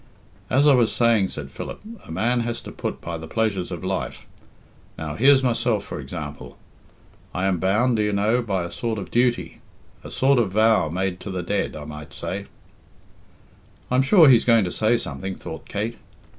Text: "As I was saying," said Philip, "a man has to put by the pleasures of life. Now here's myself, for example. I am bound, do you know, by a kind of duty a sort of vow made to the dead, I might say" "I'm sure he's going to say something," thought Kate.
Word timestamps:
"As 0.49 0.65
I 0.65 0.73
was 0.73 0.91
saying," 0.91 1.27
said 1.27 1.51
Philip, 1.51 1.79
"a 2.07 2.11
man 2.11 2.39
has 2.39 2.59
to 2.61 2.71
put 2.71 3.01
by 3.01 3.19
the 3.19 3.27
pleasures 3.27 3.71
of 3.71 3.83
life. 3.83 4.25
Now 4.97 5.13
here's 5.13 5.43
myself, 5.43 5.83
for 5.83 5.99
example. 5.99 6.57
I 7.35 7.45
am 7.45 7.59
bound, 7.59 7.97
do 7.97 8.01
you 8.01 8.11
know, 8.11 8.41
by 8.41 8.63
a 8.63 8.71
kind 8.71 8.97
of 8.97 9.11
duty 9.11 9.61
a 10.03 10.09
sort 10.09 10.39
of 10.39 10.53
vow 10.53 10.89
made 10.89 11.19
to 11.19 11.29
the 11.29 11.43
dead, 11.43 11.75
I 11.75 11.85
might 11.85 12.15
say" 12.15 12.47
"I'm 13.91 14.01
sure 14.01 14.27
he's 14.27 14.43
going 14.43 14.63
to 14.65 14.71
say 14.71 14.97
something," 14.97 15.35
thought 15.35 15.67
Kate. 15.69 15.97